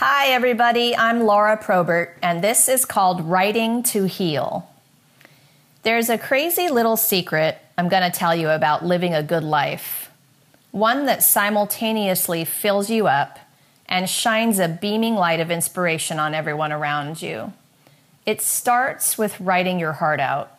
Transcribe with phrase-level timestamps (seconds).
[0.00, 0.96] Hi, everybody.
[0.96, 4.70] I'm Laura Probert, and this is called Writing to Heal.
[5.82, 10.08] There's a crazy little secret I'm going to tell you about living a good life,
[10.70, 13.40] one that simultaneously fills you up
[13.88, 17.52] and shines a beaming light of inspiration on everyone around you.
[18.24, 20.56] It starts with writing your heart out.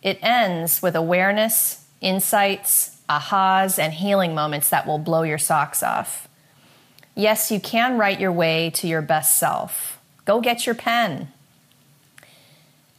[0.00, 6.28] It ends with awareness, insights, ahas, and healing moments that will blow your socks off.
[7.18, 9.98] Yes, you can write your way to your best self.
[10.26, 11.28] Go get your pen.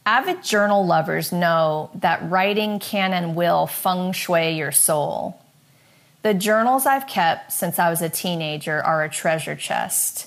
[0.04, 5.40] Avid journal lovers know that writing can and will feng shui your soul.
[6.22, 10.26] The journals I've kept since I was a teenager are a treasure chest,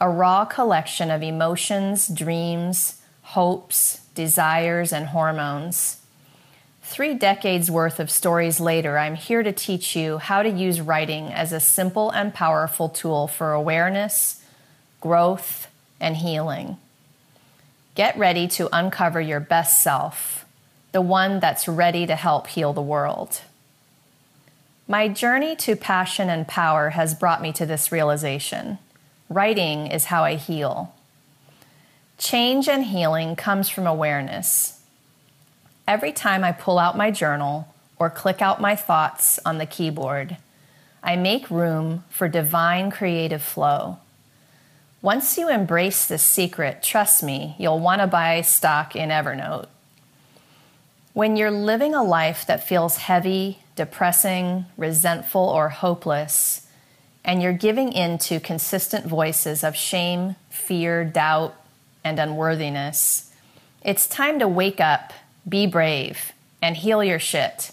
[0.00, 6.00] a raw collection of emotions, dreams, hopes, desires, and hormones.
[6.90, 11.26] Three decades worth of stories later, I'm here to teach you how to use writing
[11.26, 14.42] as a simple and powerful tool for awareness,
[15.02, 15.68] growth,
[16.00, 16.78] and healing.
[17.94, 20.46] Get ready to uncover your best self,
[20.92, 23.42] the one that's ready to help heal the world.
[24.88, 28.78] My journey to passion and power has brought me to this realization
[29.28, 30.94] writing is how I heal.
[32.16, 34.77] Change and healing comes from awareness
[35.88, 37.66] Every time I pull out my journal
[37.98, 40.36] or click out my thoughts on the keyboard,
[41.02, 43.96] I make room for divine creative flow.
[45.00, 49.66] Once you embrace this secret, trust me, you'll want to buy stock in Evernote.
[51.14, 56.66] When you're living a life that feels heavy, depressing, resentful, or hopeless,
[57.24, 61.54] and you're giving in to consistent voices of shame, fear, doubt,
[62.04, 63.32] and unworthiness,
[63.82, 65.14] it's time to wake up
[65.48, 67.72] be brave, and heal your shit.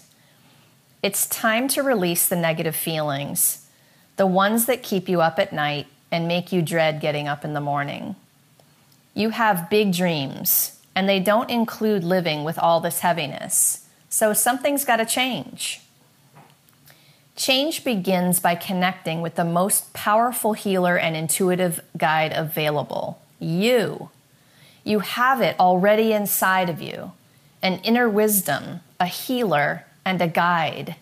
[1.02, 3.66] It's time to release the negative feelings,
[4.16, 7.52] the ones that keep you up at night and make you dread getting up in
[7.52, 8.16] the morning.
[9.14, 14.84] You have big dreams, and they don't include living with all this heaviness, so something's
[14.84, 15.80] got to change.
[17.34, 24.08] Change begins by connecting with the most powerful healer and intuitive guide available you.
[24.84, 27.12] You have it already inside of you
[27.62, 30.96] an inner wisdom, a healer, and a guide.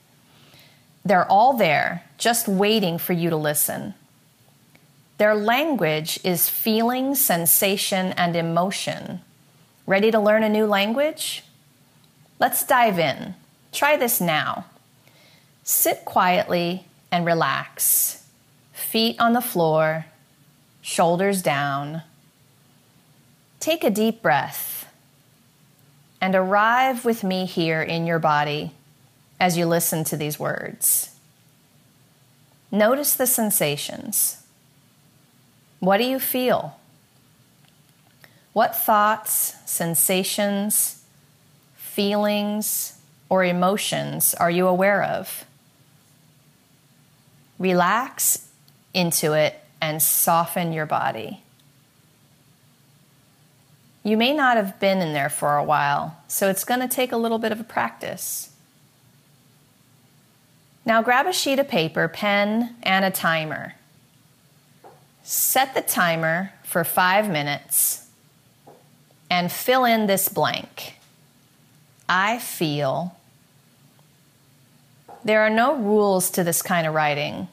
[1.05, 3.95] They're all there, just waiting for you to listen.
[5.19, 9.21] Their language is feeling, sensation, and emotion.
[9.87, 11.45] Ready to learn a new language?
[12.41, 13.35] Let's dive in.
[13.71, 14.65] Try this now.
[15.63, 18.25] Sit quietly and relax.
[18.73, 20.07] Feet on the floor,
[20.81, 22.03] shoulders down.
[23.61, 24.64] Take a deep breath
[26.21, 28.73] and arrive with me here in your body
[29.39, 31.15] as you listen to these words.
[32.73, 34.43] Notice the sensations.
[35.79, 36.77] What do you feel?
[38.53, 41.03] What thoughts, sensations,
[41.77, 42.99] feelings,
[43.29, 45.45] or emotions are you aware of?
[47.59, 48.49] Relax
[48.93, 51.44] into it and soften your body.
[54.05, 57.11] You may not have been in there for a while, so it's going to take
[57.11, 58.51] a little bit of a practice.
[60.85, 63.75] Now grab a sheet of paper, pen, and a timer.
[65.23, 68.07] Set the timer for five minutes
[69.31, 70.99] and fill in this blank.
[72.07, 73.17] I feel.
[75.25, 77.49] There are no rules to this kind of writing.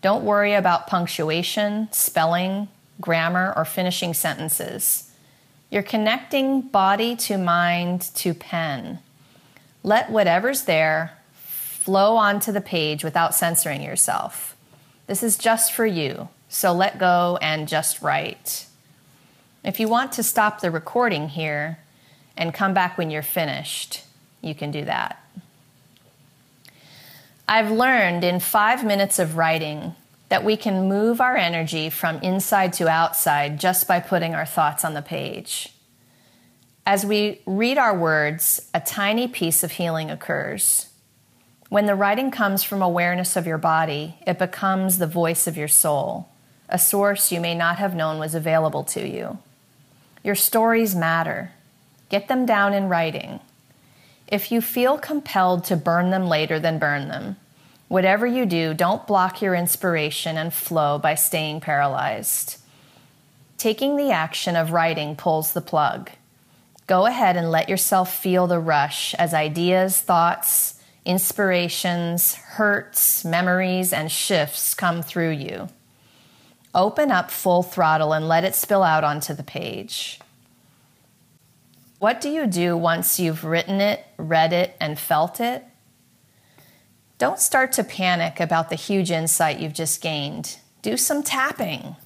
[0.00, 2.68] Don't worry about punctuation, spelling,
[3.02, 5.03] grammar, or finishing sentences.
[5.70, 9.00] You're connecting body to mind to pen.
[9.82, 14.56] Let whatever's there flow onto the page without censoring yourself.
[15.06, 18.66] This is just for you, so let go and just write.
[19.62, 21.78] If you want to stop the recording here
[22.36, 24.04] and come back when you're finished,
[24.40, 25.22] you can do that.
[27.46, 29.94] I've learned in five minutes of writing
[30.34, 34.84] that we can move our energy from inside to outside just by putting our thoughts
[34.84, 35.72] on the page.
[36.84, 40.88] As we read our words, a tiny piece of healing occurs.
[41.68, 45.68] When the writing comes from awareness of your body, it becomes the voice of your
[45.68, 46.28] soul,
[46.68, 49.38] a source you may not have known was available to you.
[50.24, 51.52] Your stories matter.
[52.08, 53.38] Get them down in writing.
[54.26, 57.36] If you feel compelled to burn them later, then burn them.
[57.88, 62.58] Whatever you do, don't block your inspiration and flow by staying paralyzed.
[63.58, 66.10] Taking the action of writing pulls the plug.
[66.86, 74.10] Go ahead and let yourself feel the rush as ideas, thoughts, inspirations, hurts, memories, and
[74.10, 75.68] shifts come through you.
[76.74, 80.18] Open up full throttle and let it spill out onto the page.
[81.98, 85.64] What do you do once you've written it, read it, and felt it?
[87.24, 90.58] Don't start to panic about the huge insight you've just gained.
[90.82, 91.96] Do some tapping.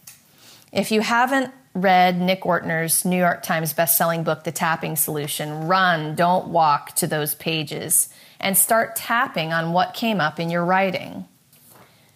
[0.71, 6.15] If you haven't read Nick Ortner's New York Times bestselling book, The Tapping Solution, run,
[6.15, 11.25] don't walk to those pages and start tapping on what came up in your writing.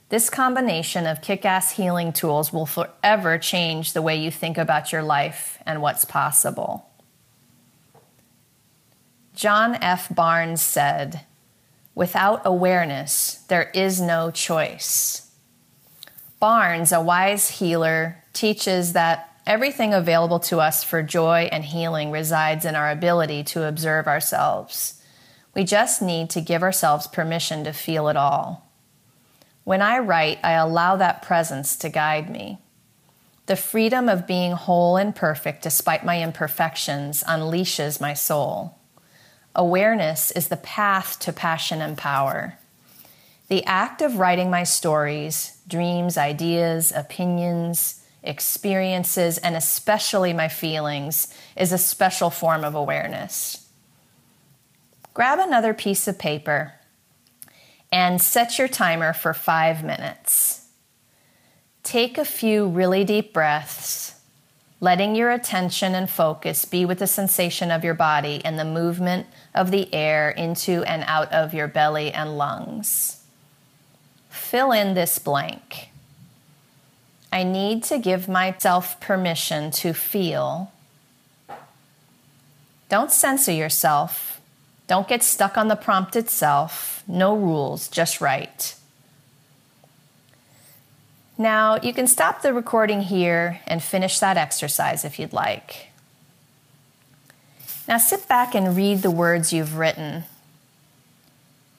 [0.09, 4.93] This combination of kick ass healing tools will forever change the way you think about
[4.93, 6.89] your life and what's possible.
[9.35, 10.15] John F.
[10.15, 11.23] Barnes said,
[11.95, 15.31] Without awareness, there is no choice.
[16.41, 22.65] Barnes, a wise healer, teaches that everything available to us for joy and healing resides
[22.65, 25.03] in our ability to observe ourselves.
[25.55, 28.71] We just need to give ourselves permission to feel it all.
[29.65, 32.59] When I write, I allow that presence to guide me.
[33.47, 38.79] The freedom of being whole and perfect despite my imperfections unleashes my soul.
[39.55, 42.59] Awareness is the path to passion and power.
[43.49, 51.73] The act of writing my stories, dreams, ideas, opinions, experiences, and especially my feelings is
[51.73, 53.69] a special form of awareness.
[55.13, 56.73] Grab another piece of paper
[57.91, 60.69] and set your timer for five minutes.
[61.83, 64.22] Take a few really deep breaths
[64.83, 69.25] letting your attention and focus be with the sensation of your body and the movement
[69.55, 73.23] of the air into and out of your belly and lungs.
[74.29, 75.91] Fill in this blank.
[77.33, 80.73] I need to give myself permission to feel.
[82.89, 84.41] Don't censor yourself.
[84.89, 87.05] Don't get stuck on the prompt itself.
[87.07, 88.75] No rules, just write.
[91.43, 95.89] Now, you can stop the recording here and finish that exercise if you'd like.
[97.89, 100.23] Now, sit back and read the words you've written.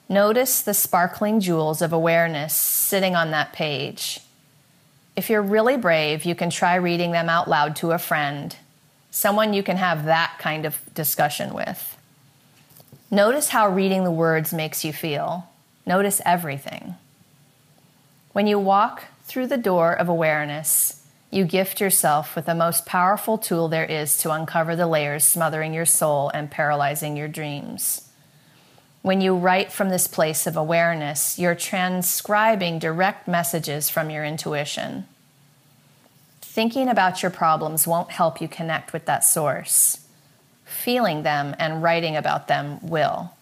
[0.06, 4.20] Notice the sparkling jewels of awareness sitting on that page.
[5.16, 8.54] If you're really brave, you can try reading them out loud to a friend,
[9.10, 11.96] someone you can have that kind of discussion with.
[13.10, 15.48] Notice how reading the words makes you feel.
[15.86, 16.96] Notice everything.
[18.34, 23.38] When you walk through the door of awareness, you gift yourself with the most powerful
[23.38, 28.08] tool there is to uncover the layers smothering your soul and paralyzing your dreams.
[29.02, 35.06] When you write from this place of awareness, you're transcribing direct messages from your intuition.
[36.40, 40.06] Thinking about your problems won't help you connect with that source.
[40.64, 43.32] Feeling them and writing about them will.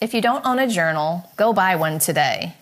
[0.00, 2.54] If you don't own a journal, go buy one today.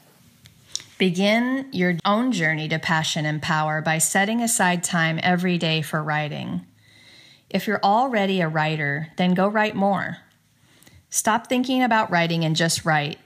[0.99, 6.03] Begin your own journey to passion and power by setting aside time every day for
[6.03, 6.67] writing.
[7.49, 10.19] If you're already a writer, then go write more.
[11.09, 13.19] Stop thinking about writing and just write.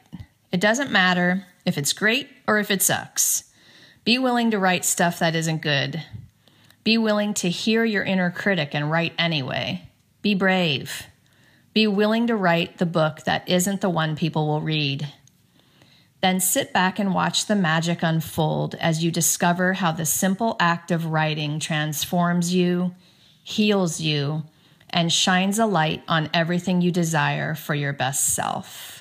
[0.52, 3.44] It doesn't matter if it's great or if it sucks.
[4.04, 6.02] Be willing to write stuff that isn't good.
[6.84, 9.88] Be willing to hear your inner critic and write anyway.
[10.20, 11.04] Be brave.
[11.72, 15.08] Be willing to write the book that isn't the one people will read.
[16.22, 20.92] Then sit back and watch the magic unfold as you discover how the simple act
[20.92, 22.94] of writing transforms you,
[23.42, 24.44] heals you,
[24.88, 28.91] and shines a light on everything you desire for your best self.